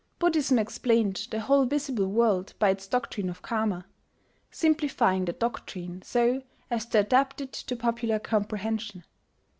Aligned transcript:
Buddhism 0.17 0.57
explained 0.57 1.27
the 1.29 1.41
whole 1.41 1.65
visible 1.65 2.07
world 2.07 2.55
by 2.57 2.69
its 2.71 2.87
doctrine 2.87 3.29
of 3.29 3.43
Karma, 3.43 3.85
simplifying 4.49 5.25
that 5.25 5.39
doctrine 5.39 6.01
so 6.01 6.41
as 6.71 6.87
to 6.87 7.01
adapt 7.01 7.39
it 7.39 7.53
to 7.53 7.75
popular 7.75 8.17
comprehension. 8.17 9.03